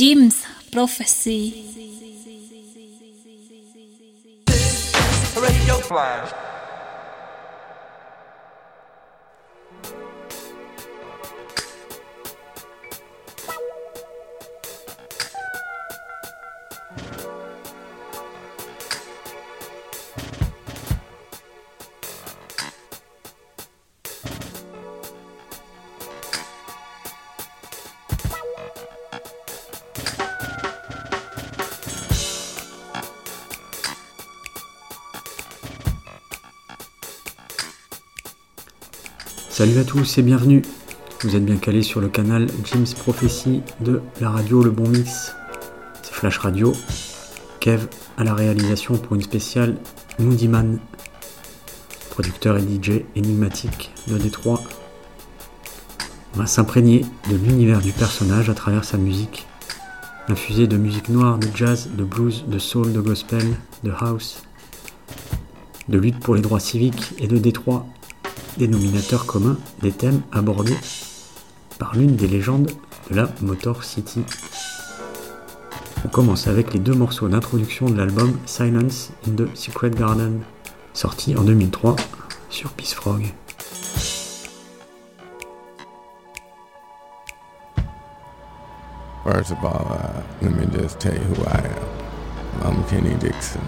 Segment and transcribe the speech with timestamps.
[0.00, 1.52] Jim's Prophecy.
[39.60, 40.62] Salut à tous et bienvenue.
[41.22, 45.34] Vous êtes bien calés sur le canal Jim's Prophecy de la radio Le Bon Mix.
[46.02, 46.72] C'est Flash Radio.
[47.60, 47.86] Kev
[48.16, 49.76] à la réalisation pour une spéciale
[50.18, 50.78] Moody Man,
[52.08, 54.62] producteur et DJ énigmatique de Détroit.
[56.34, 59.46] On va s'imprégner de l'univers du personnage à travers sa musique,
[60.28, 63.44] infusée de musique noire, de jazz, de blues, de soul, de gospel,
[63.84, 64.42] de house,
[65.90, 67.86] de lutte pour les droits civiques et de Détroit
[68.58, 70.76] dénominateur commun des thèmes abordés
[71.78, 72.70] par l'une des légendes
[73.10, 74.22] de la Motor City.
[76.04, 80.40] On commence avec les deux morceaux d'introduction de l'album Silence in the Secret Garden,
[80.94, 81.96] sorti en 2003
[82.48, 83.22] sur Peace Frog.
[89.24, 92.76] First of all, uh, let me just tell you who I am.
[92.76, 93.60] I'm Kenny Dixon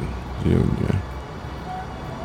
[0.42, 1.11] Jr.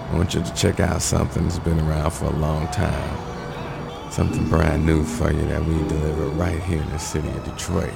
[0.10, 4.12] I want you to check out something that's been around for a long time.
[4.12, 7.94] Something brand new for you that we deliver right here in the city of Detroit.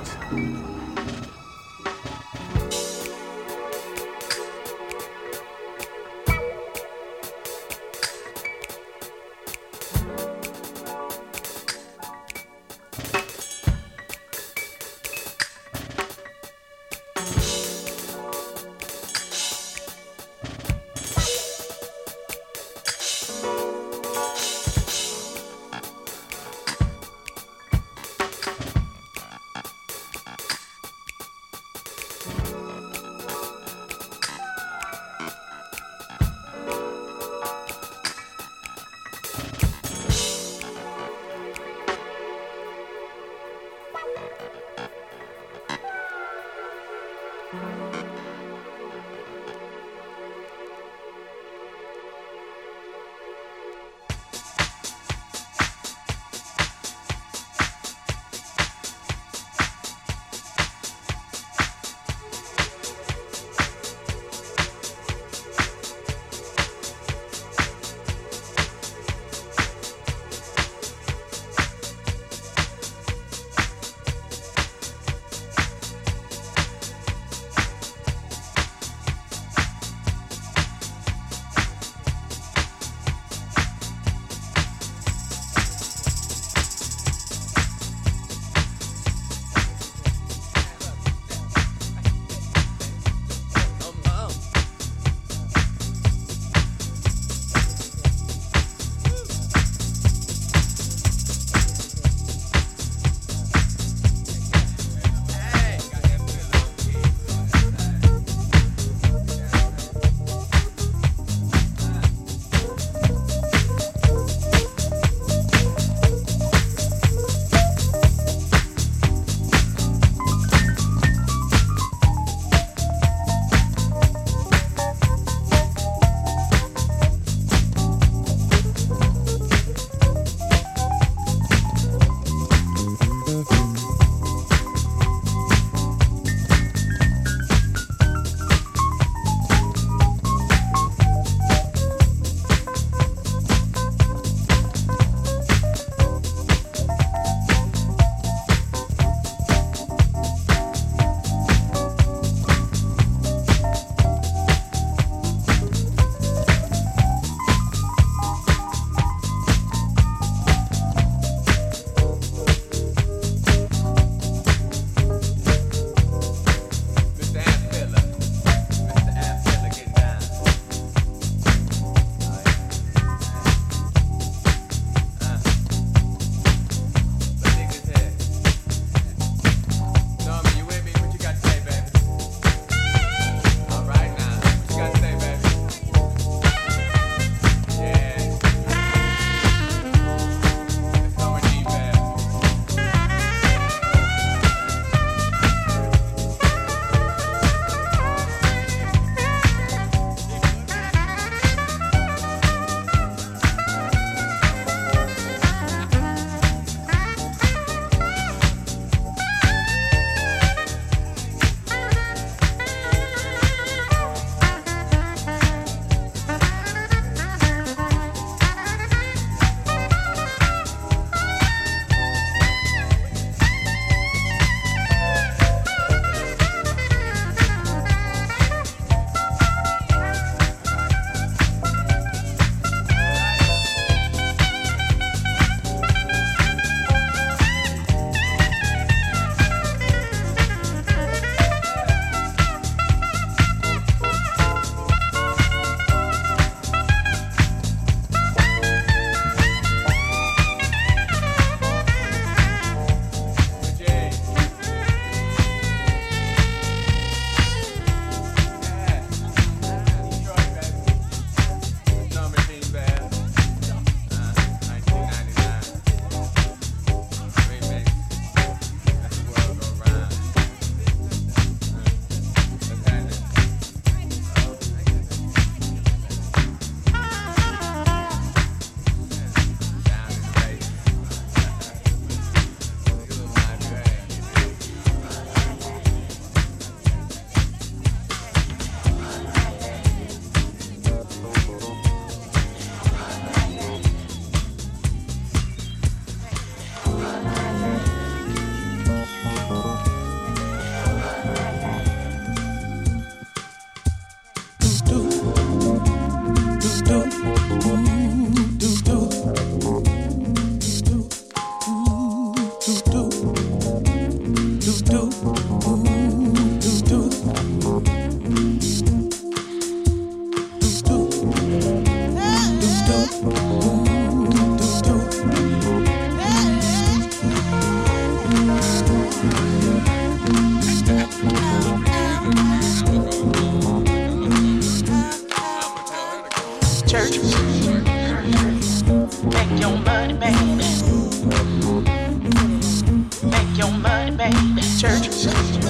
[345.31, 345.60] Shake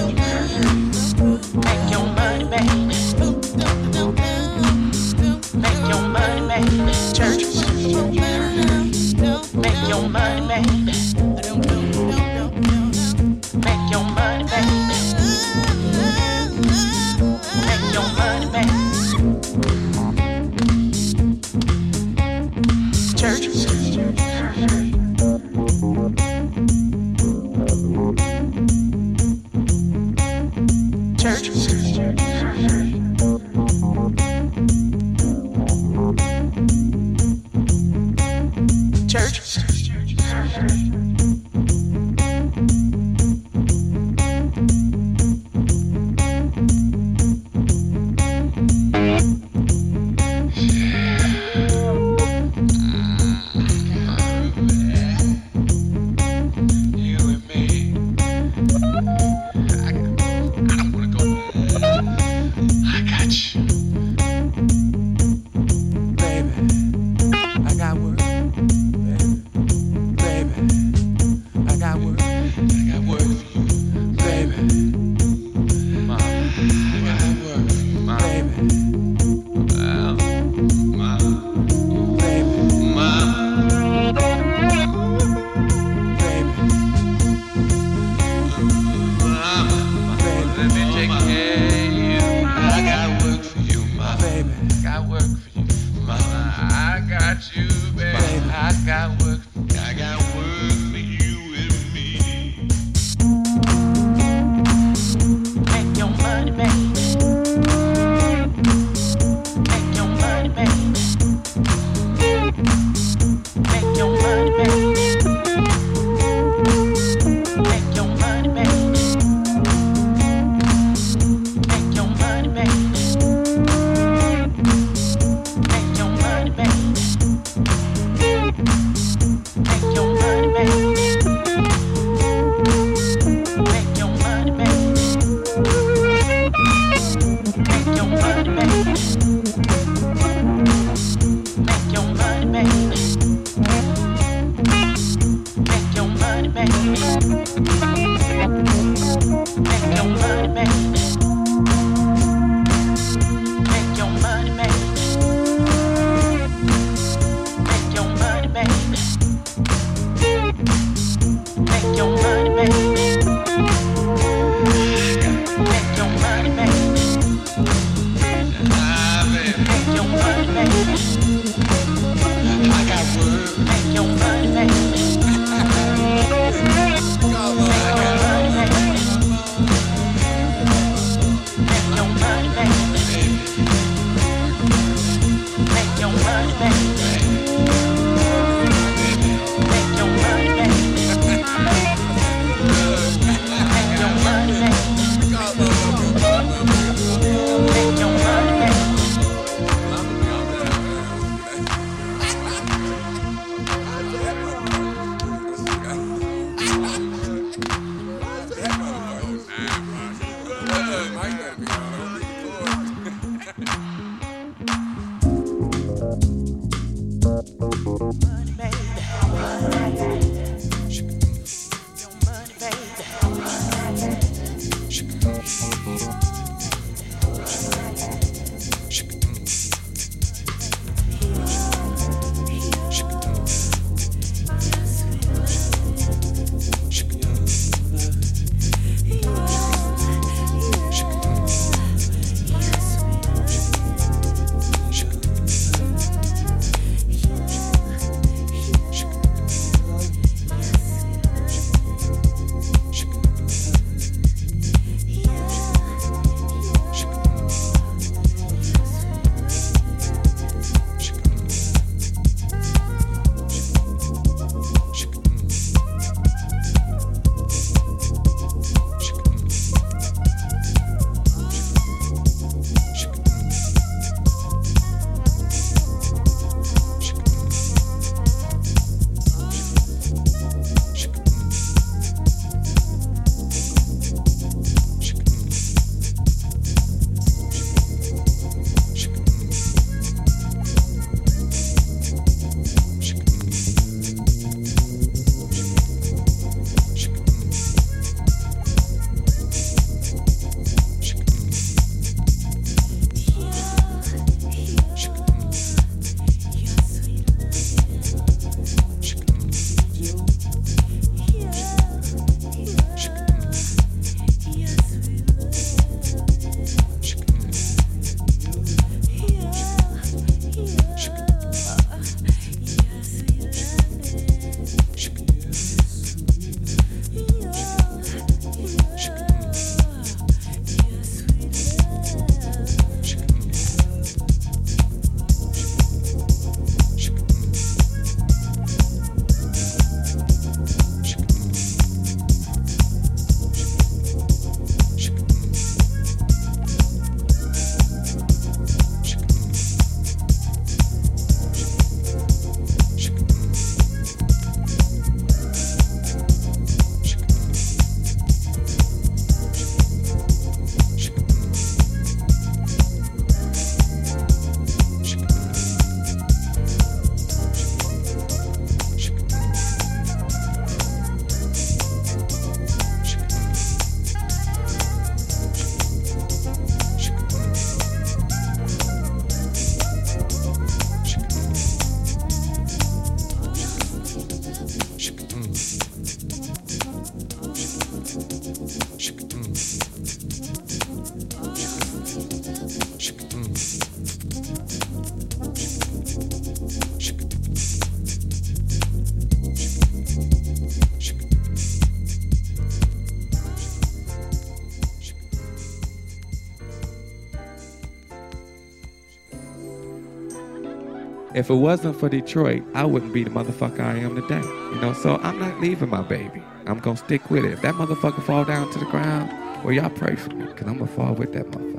[411.42, 414.46] If it wasn't for Detroit, I wouldn't be the motherfucker I am today.
[414.46, 416.40] You know, so I'm not leaving my baby.
[416.68, 417.52] I'm gonna stick with it.
[417.52, 419.28] If that motherfucker fall down to the ground,
[419.64, 421.71] well, y'all pray for me, cause I'm gonna fall with that motherfucker.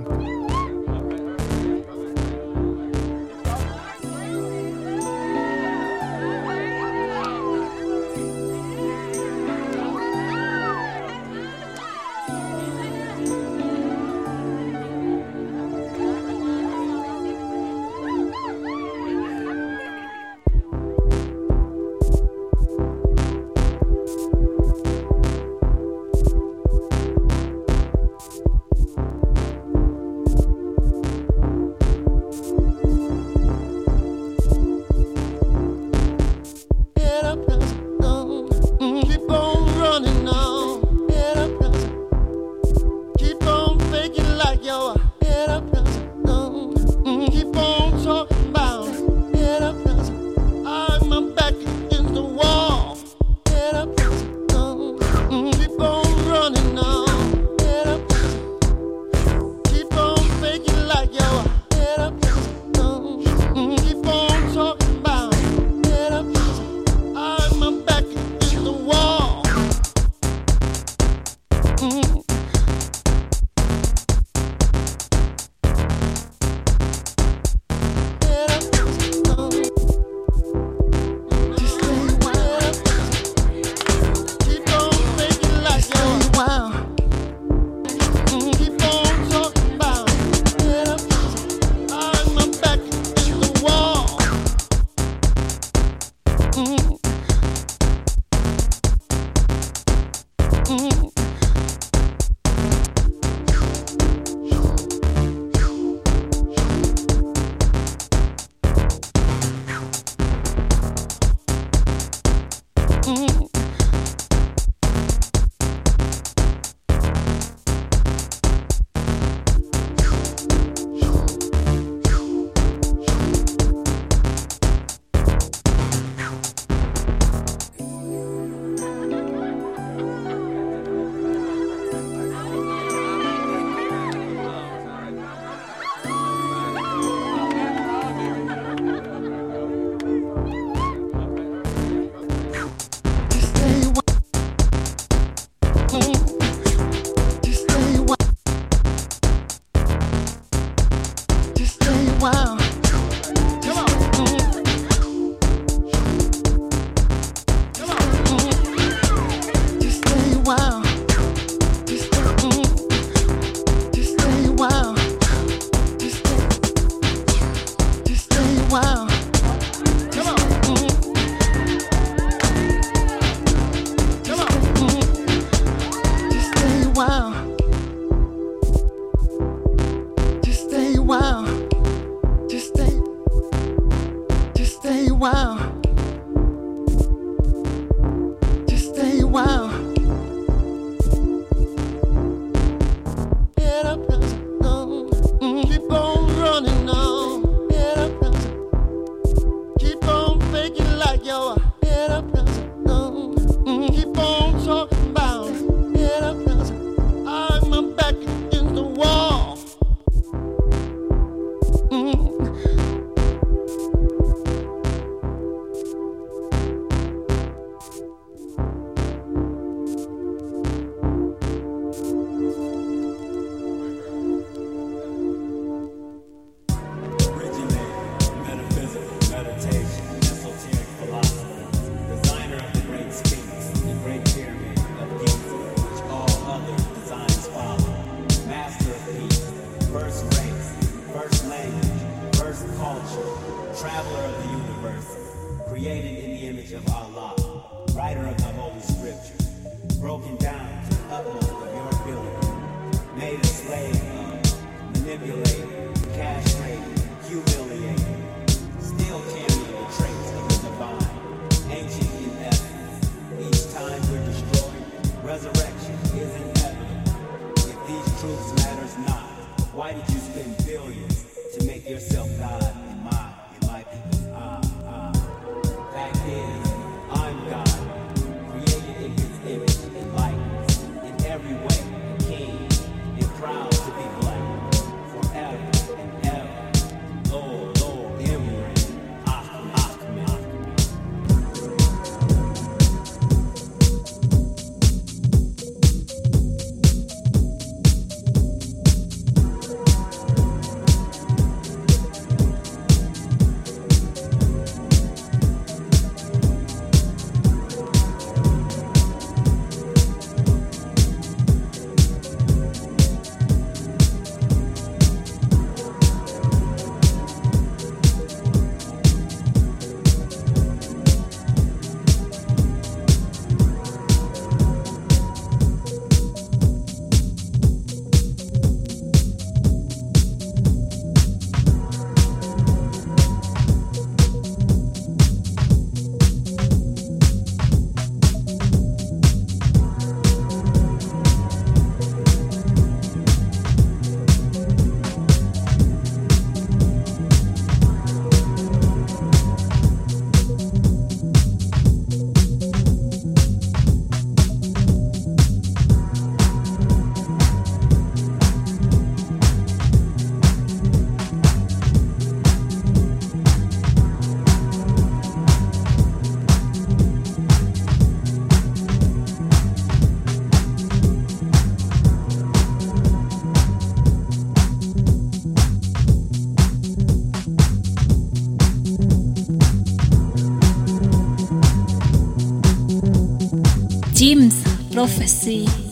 [385.04, 385.83] l'enfacer.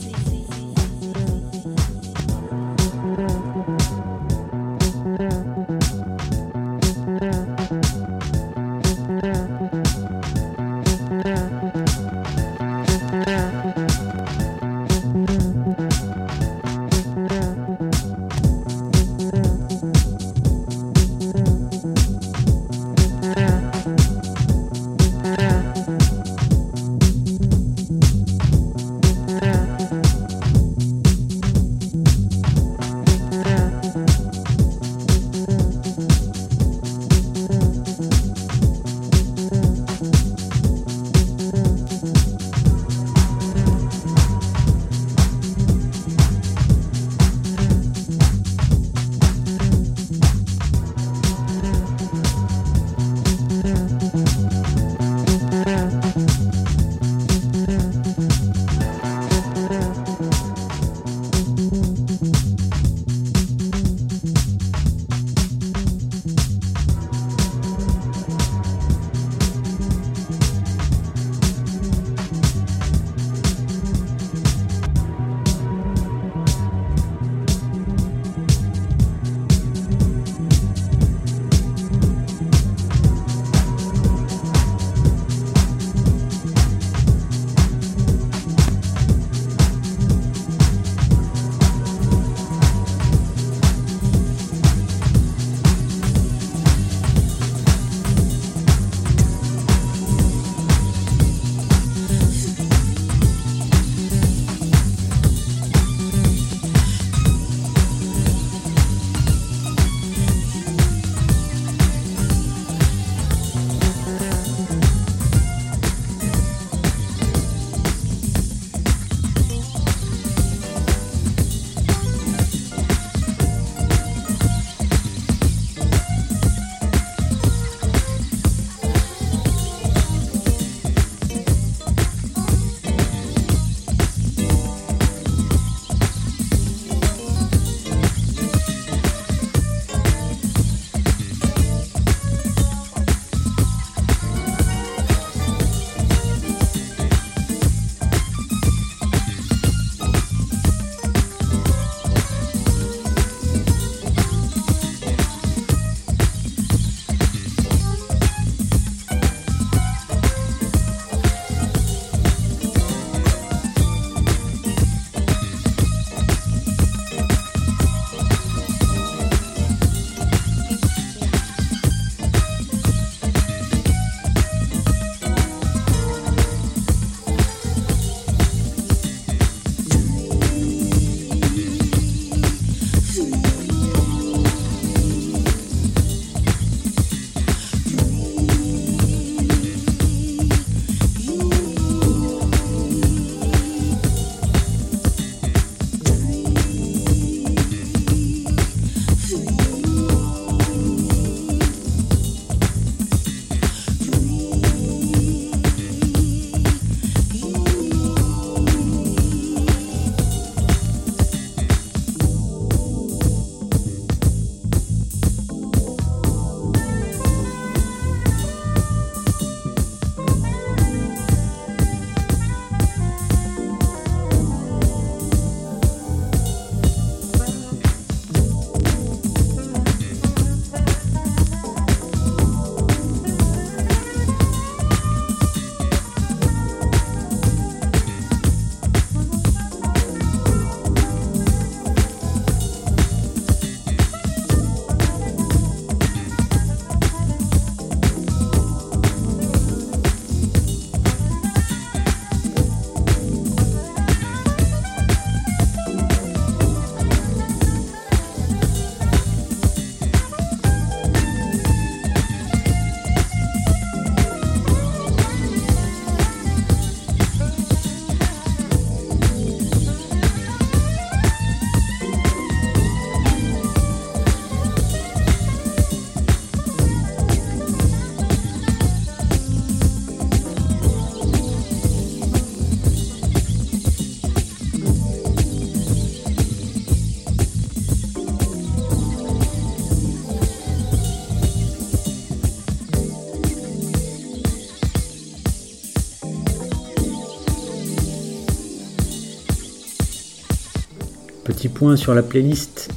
[301.82, 302.90] Sur la playlist.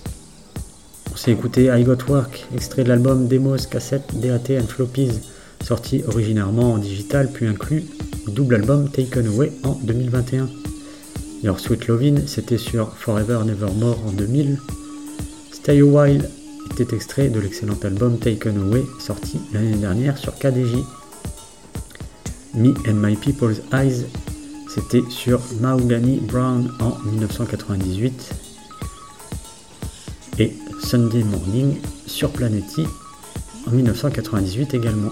[1.11, 5.21] On s'est écouté I Got Work, extrait de l'album Demos, Cassette, DAT and Floppies,
[5.63, 7.83] sorti originairement en digital puis inclus
[8.27, 10.47] double album Taken Away en 2021.
[11.43, 14.59] Your Sweet Lovin' c'était sur Forever Nevermore en 2000.
[15.51, 16.29] Stay a While
[16.71, 20.75] était extrait de l'excellent album Taken Away sorti l'année dernière sur KDJ.
[22.53, 24.05] Me and My People's Eyes
[24.69, 28.44] c'était sur Mahogany Brown en 1998
[30.39, 32.85] et Sunday Morning sur Planety
[33.67, 35.11] en 1998 également.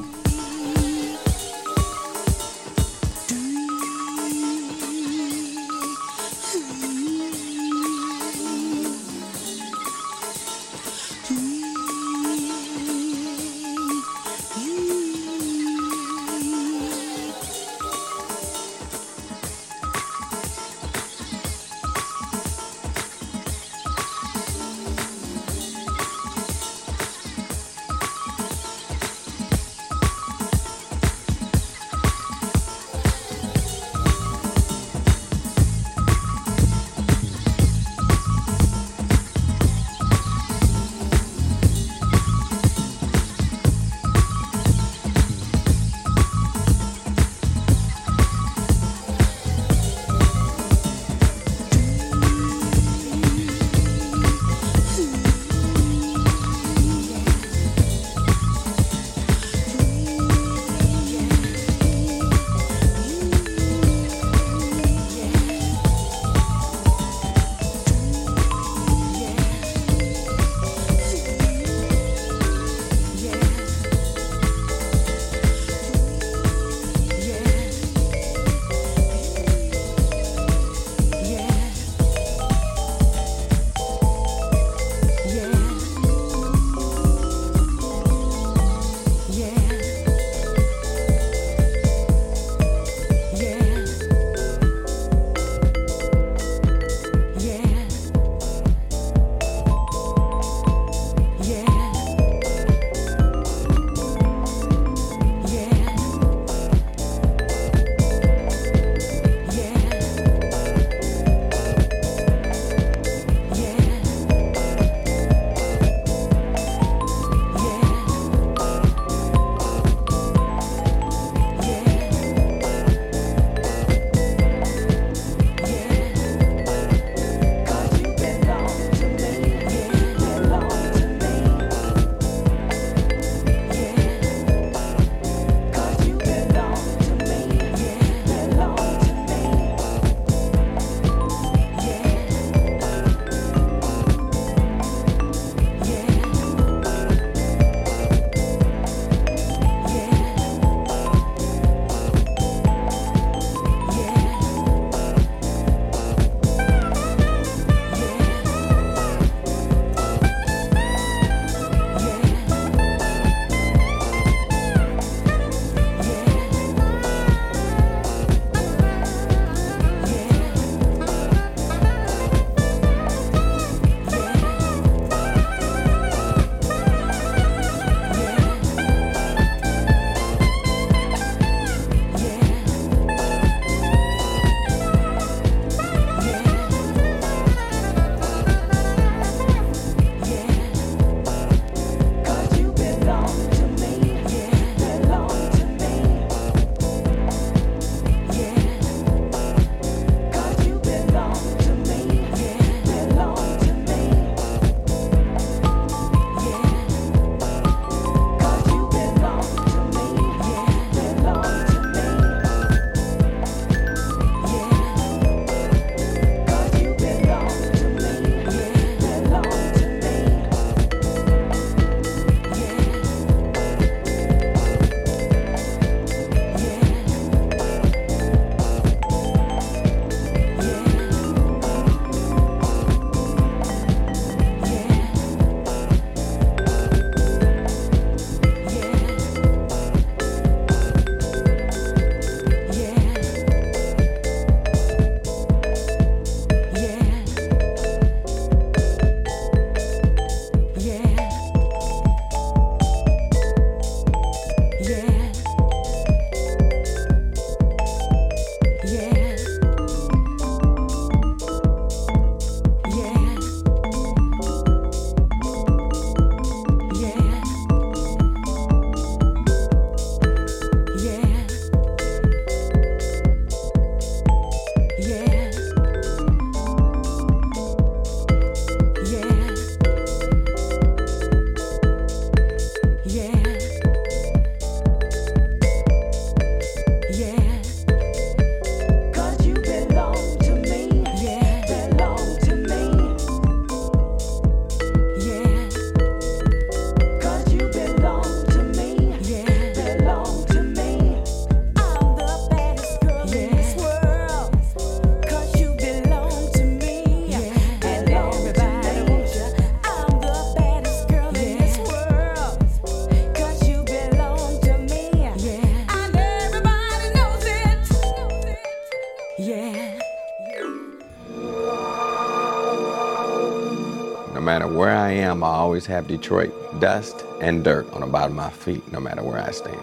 [324.44, 328.46] Matter where I am, I always have Detroit dust and dirt on the bottom of
[328.46, 329.82] my feet, no matter where I stand.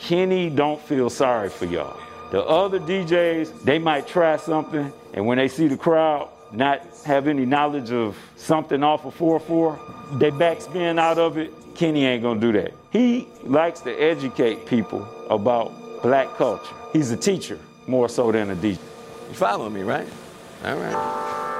[0.00, 1.98] Kenny don't feel sorry for y'all.
[2.30, 7.26] The other DJs, they might try something, and when they see the crowd not have
[7.26, 11.52] any knowledge of something off of 4-4, they backspin out of it.
[11.74, 12.72] Kenny ain't gonna do that.
[12.90, 16.74] He likes to educate people about black culture.
[16.92, 18.78] He's a teacher more so than a DJ.
[19.28, 20.06] You follow me, right?
[20.64, 21.53] All right.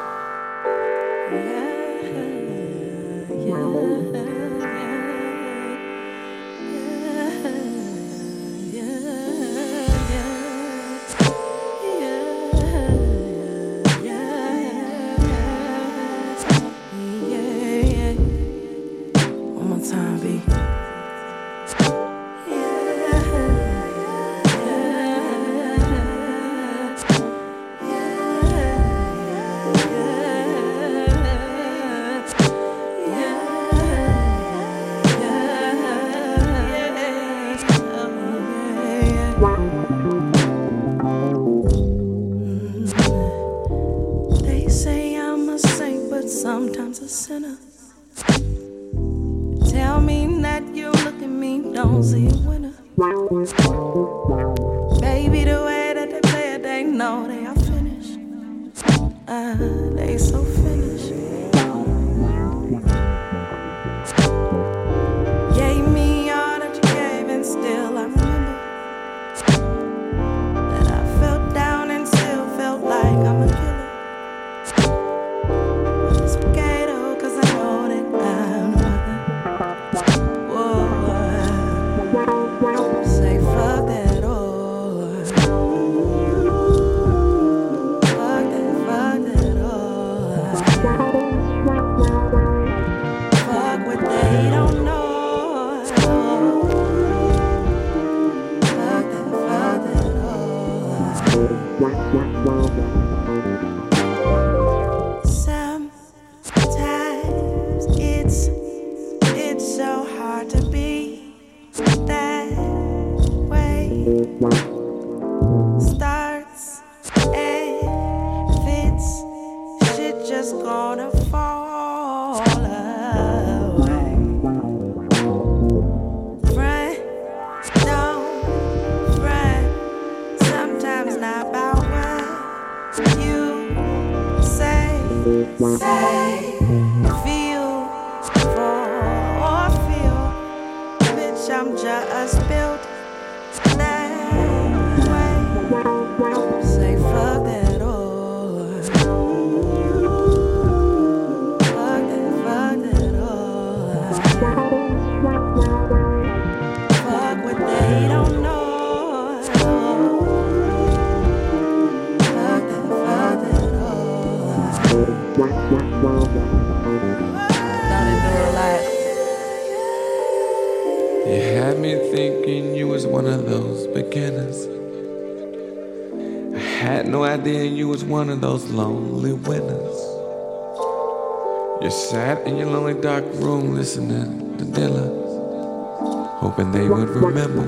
[183.85, 187.67] Listening to Dillons, hoping they would remember.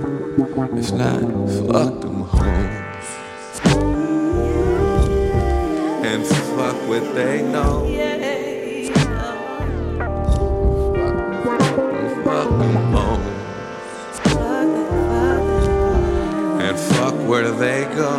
[0.78, 1.20] If not,
[1.68, 3.06] fuck them hoes.
[6.08, 7.84] And fuck what they know.
[12.24, 13.26] Fuck them hoes.
[16.62, 18.12] And fuck where they go.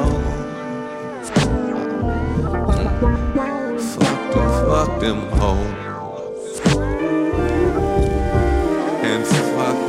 [3.90, 5.87] Fuck them, fuck them hoes.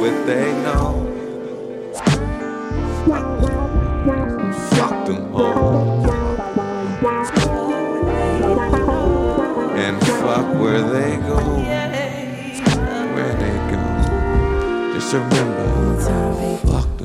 [0.00, 1.04] What they know.
[4.70, 6.08] Fuck them hoes.
[9.76, 11.38] And fuck where they go.
[13.14, 13.82] Where they go.
[14.94, 16.97] Just remember, fuck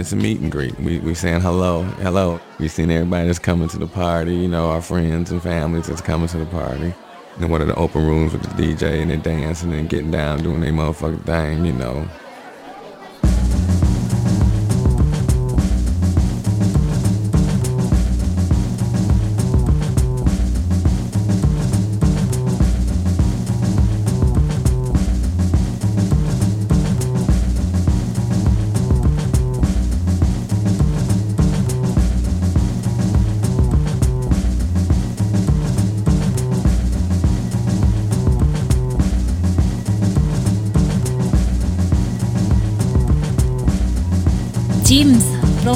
[0.00, 0.78] it's a meet and greet.
[0.80, 2.40] We we saying hello, hello.
[2.58, 4.34] We seen everybody that's coming to the party.
[4.34, 6.94] You know, our friends and families that's coming to the party.
[7.38, 10.42] And one of the open rooms with the DJ and they're dancing and getting down,
[10.42, 11.64] doing their motherfucking thing.
[11.66, 12.08] You know,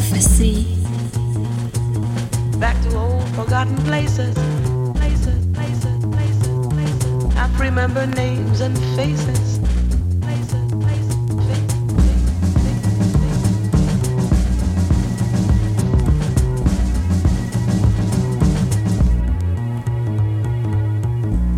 [0.05, 0.67] prophecy.
[2.59, 4.35] Back to old forgotten places.
[4.95, 7.37] Places, places, places, places.
[7.37, 9.59] I remember names and faces.
[9.59, 10.61] Faces.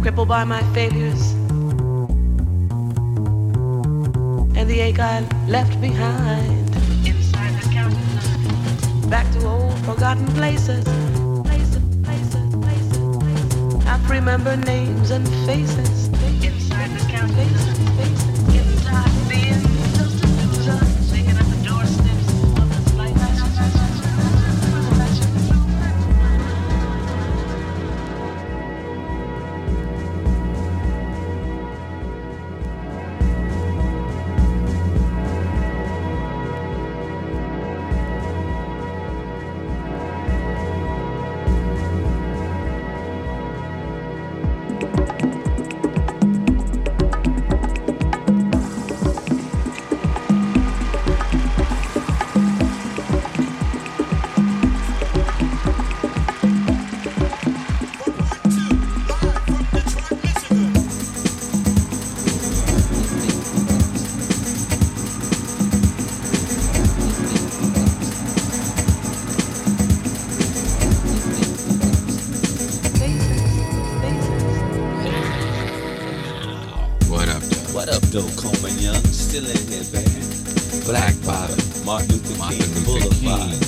[0.02, 1.32] Crippled by my failures
[4.56, 6.55] and the ache I left behind.
[9.86, 10.82] Forgotten places.
[11.44, 13.86] Places, places, places.
[13.86, 16.05] I remember names and faces.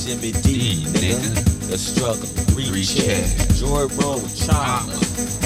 [0.09, 1.69] Jimmy D, nigga.
[1.69, 2.25] The struggle,
[2.57, 3.61] chairs, chairs.
[3.61, 4.97] Joy Road, Charmer.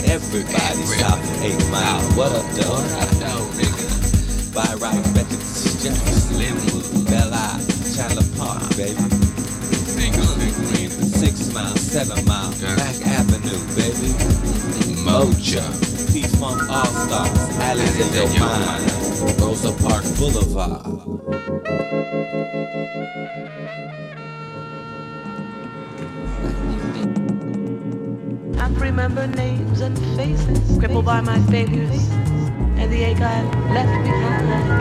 [0.06, 1.98] Everybody of 8 Mile.
[2.14, 2.70] What up, though?
[2.70, 4.54] What up, though, nigga?
[4.54, 5.42] By right, Beckett,
[5.82, 7.10] Jefferson, Linwood.
[7.10, 7.58] Belle Isle,
[7.90, 9.02] Chandler Park, baby.
[11.10, 12.54] Six Mile, Seven Mile.
[12.78, 14.14] Mack Avenue, baby.
[15.02, 15.66] Mojo.
[16.14, 19.42] P-Funk All-Stars, Alice in your mind.
[19.42, 21.02] Rosa Park Boulevard.
[28.80, 32.08] Remember names and faces, crippled by my failures
[32.76, 33.42] and the ache I
[33.72, 34.72] left behind.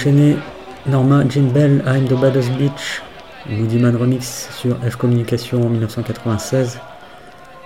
[0.00, 0.36] enchaîner
[0.86, 3.02] Norma Jean Bell, I'm the Baddest Beach,
[3.50, 6.78] Woodyman Remix sur F Communication en 1996.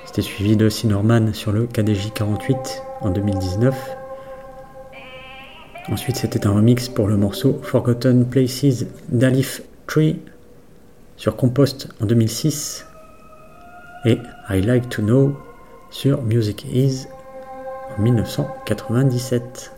[0.05, 3.97] C'était suivi de Sinorman sur le KDJ 48 en 2019.
[5.93, 10.19] Ensuite, c'était un remix pour le morceau Forgotten Places d'Alif Tree
[11.17, 12.85] sur Compost en 2006
[14.07, 14.19] et
[14.51, 15.37] I Like to Know
[15.93, 17.07] sur Music Is
[17.97, 19.71] en 1997.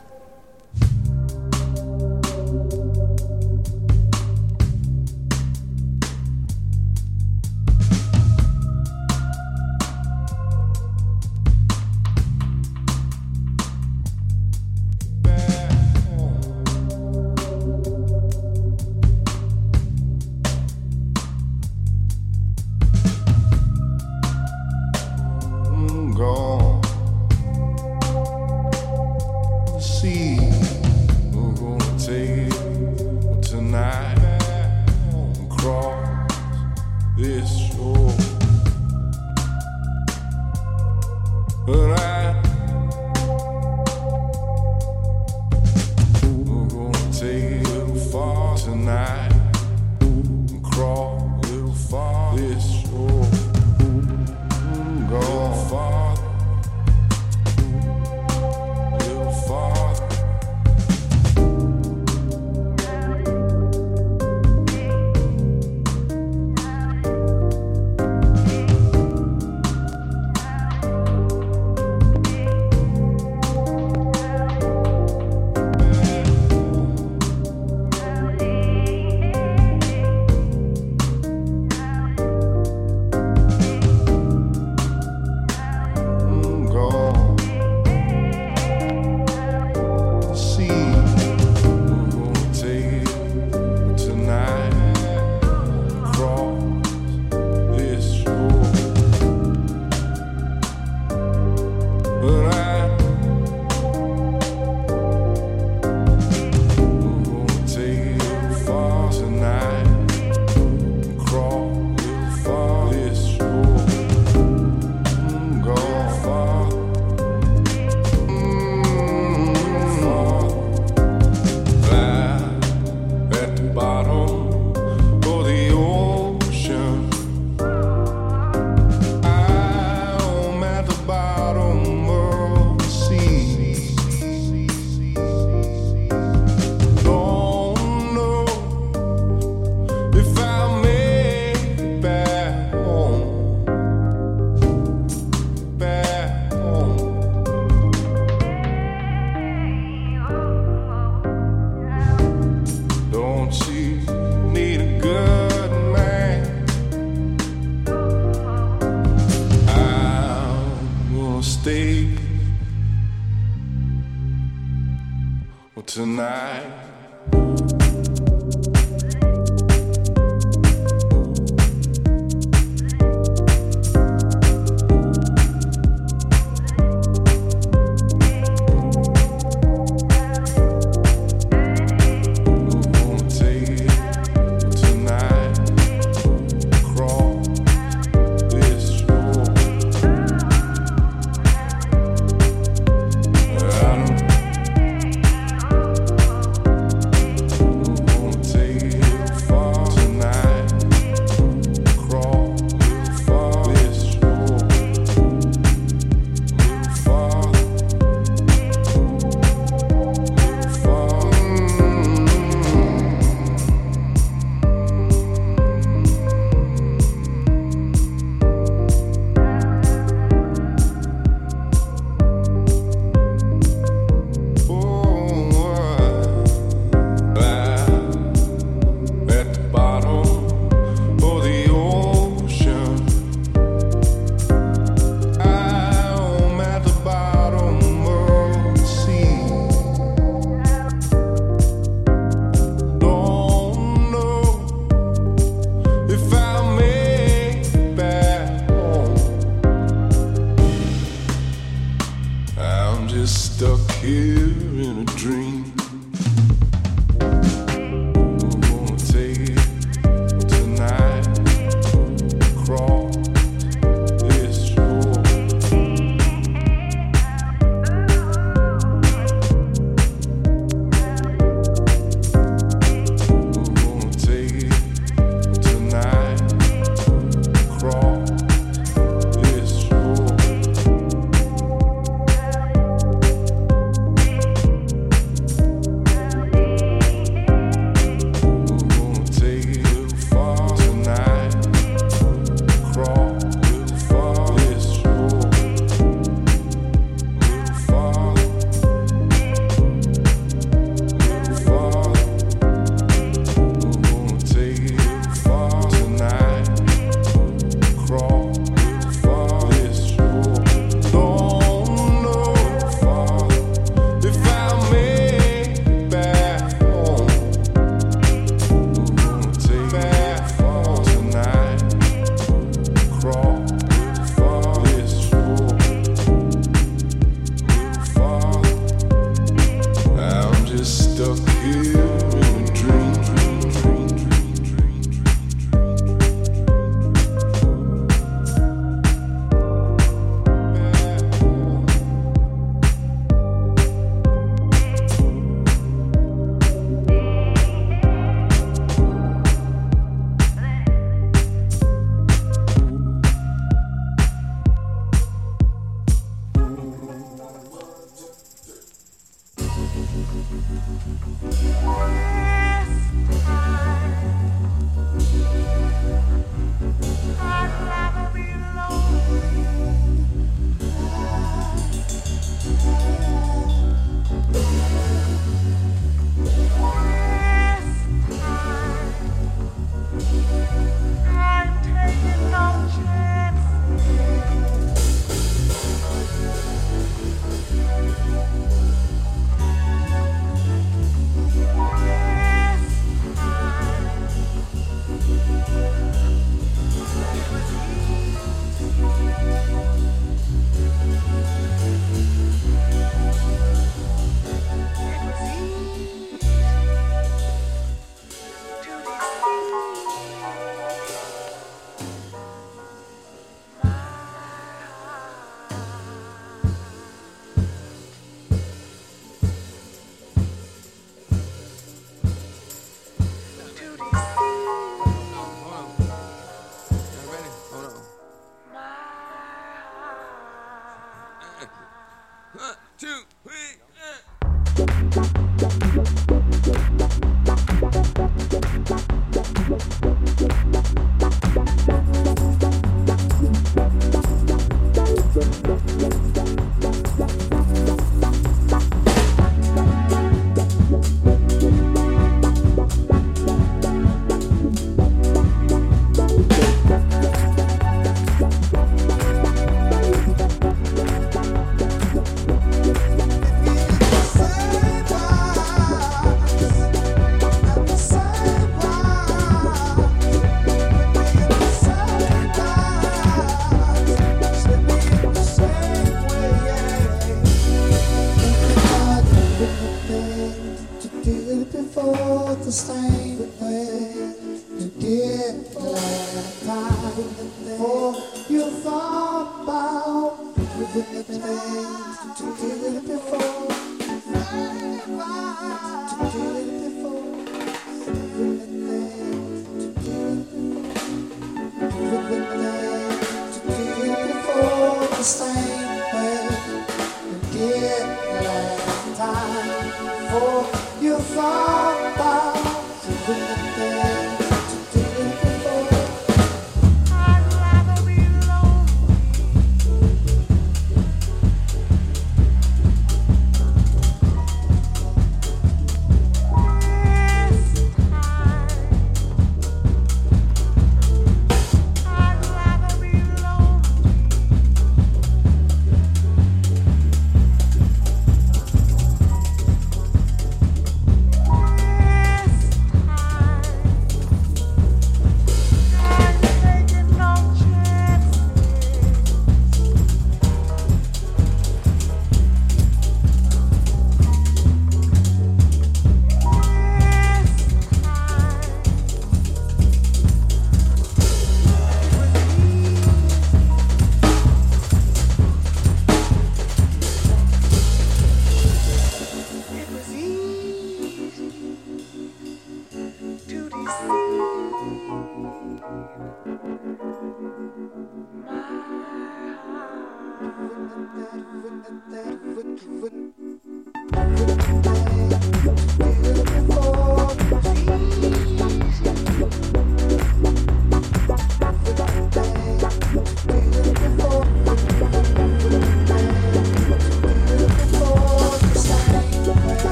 [165.97, 167.06] tonight.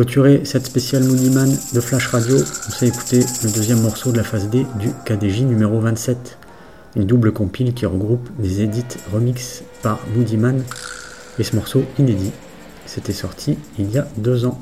[0.00, 4.24] Clôturer cette spéciale Man de Flash Radio, on s'est écouté le deuxième morceau de la
[4.24, 6.38] phase D du KDJ numéro 27,
[6.96, 9.98] une double compile qui regroupe des edits remix par
[10.38, 10.62] Man
[11.38, 12.32] et ce morceau inédit.
[12.86, 14.58] C'était sorti il y a deux ans.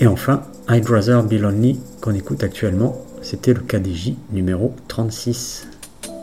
[0.00, 5.66] Et enfin, I'd Rather Be Lonely qu'on écoute actuellement, c'était le KDJ numéro 36.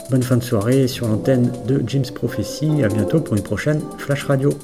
[0.09, 4.23] Bonne fin de soirée sur l'antenne de James Prophecy, à bientôt pour une prochaine Flash
[4.23, 4.57] Radio.